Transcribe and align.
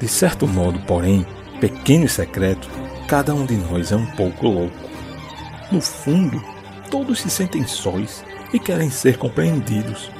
De 0.00 0.08
certo 0.08 0.48
modo, 0.48 0.80
porém, 0.80 1.26
pequeno 1.60 2.06
e 2.06 2.08
secreto, 2.08 2.66
cada 3.06 3.34
um 3.34 3.44
de 3.44 3.54
nós 3.54 3.92
é 3.92 3.96
um 3.96 4.06
pouco 4.06 4.48
louco. 4.48 4.74
No 5.70 5.78
fundo, 5.80 6.42
todos 6.90 7.20
se 7.20 7.28
sentem 7.28 7.66
sóis 7.66 8.24
e 8.50 8.58
querem 8.58 8.88
ser 8.88 9.18
compreendidos. 9.18 10.10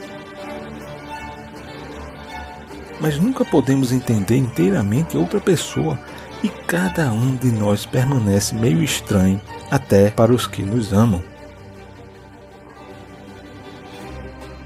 Mas 3.00 3.18
nunca 3.18 3.42
podemos 3.42 3.90
entender 3.90 4.36
inteiramente 4.36 5.16
outra 5.16 5.40
pessoa 5.40 5.98
e 6.42 6.48
cada 6.50 7.10
um 7.10 7.34
de 7.34 7.50
nós 7.50 7.86
permanece 7.86 8.54
meio 8.54 8.82
estranho 8.82 9.41
até 9.70 10.10
para 10.10 10.30
os 10.30 10.47
que 10.47 10.62
nos 10.62 10.92
amam. 10.92 11.24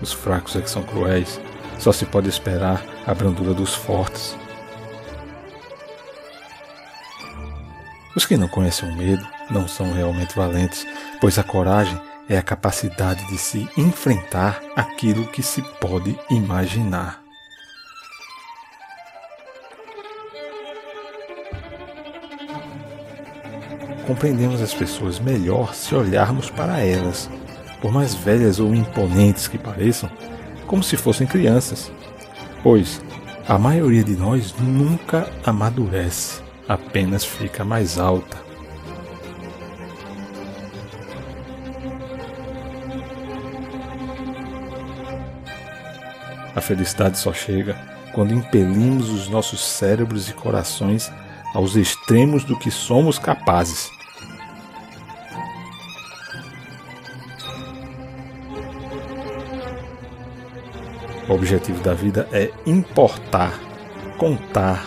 Os 0.03 0.13
fracos 0.13 0.57
é 0.57 0.61
que 0.61 0.69
são 0.69 0.83
cruéis, 0.83 1.41
só 1.79 1.93
se 1.93 2.05
pode 2.05 2.29
esperar 2.29 2.85
a 3.07 3.15
brandura 3.15 3.55
dos 3.55 3.75
fortes. 3.75 4.37
Os 8.17 8.25
que 8.25 8.37
não 8.37 8.47
conhecem 8.47 8.89
o 8.89 8.95
medo 8.95 9.27
não 9.51 9.67
são 9.67 9.93
realmente 9.93 10.37
valentes, 10.37 10.87
pois 11.21 11.39
a 11.39 11.43
coragem 11.43 12.01
é 12.29 12.39
a 12.39 12.43
capacidade 12.43 13.27
de 13.27 13.37
se 13.37 13.69
enfrentar 13.77 14.63
aquilo 14.77 15.27
que 15.27 15.43
se 15.43 15.61
pode 15.81 16.17
imaginar. 16.31 17.23
Compreendemos 24.07 24.61
as 24.61 24.73
pessoas 24.73 25.19
melhor 25.19 25.75
se 25.75 25.95
olharmos 25.95 26.51
para 26.51 26.79
elas, 26.79 27.29
por 27.81 27.91
mais 27.91 28.15
velhas 28.15 28.61
ou 28.61 28.75
imponentes 28.75 29.49
que 29.49 29.59
pareçam, 29.59 30.11
como 30.67 30.83
se 30.83 30.97
fossem 30.97 31.27
crianças, 31.27 31.91
pois 32.63 33.03
a 33.49 33.59
maioria 33.59 34.05
de 34.05 34.15
nós 34.15 34.55
nunca 34.59 35.31
amadurece, 35.45 36.44
apenas 36.69 37.25
fica 37.25 37.65
mais 37.65 37.99
alta. 37.99 38.43
A 46.55 46.61
felicidade 46.61 47.19
só 47.19 47.33
chega 47.33 47.77
quando 48.13 48.33
impelimos 48.33 49.11
os 49.11 49.29
nossos 49.29 49.61
cérebros 49.61 50.29
e 50.29 50.33
corações 50.33 51.13
aos 51.53 51.75
extremos 51.75 52.45
do 52.45 52.59
que 52.59 52.71
somos 52.71 53.19
capazes. 53.19 53.91
O 61.29 61.33
objetivo 61.33 61.83
da 61.83 61.95
vida 61.95 62.29
é 62.33 62.51
importar, 62.67 63.59
contar, 64.19 64.87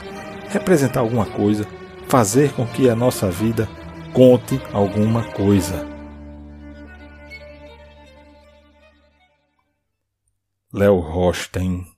representar 0.50 1.02
alguma 1.02 1.26
coisa, 1.26 1.66
fazer 2.08 2.54
com 2.54 2.66
que 2.66 2.90
a 2.90 2.96
nossa 2.96 3.30
vida 3.30 3.68
conte 4.14 4.62
alguma 4.74 5.24
coisa. 5.32 5.88
Léo 10.74 11.00
Rosten 11.00 11.97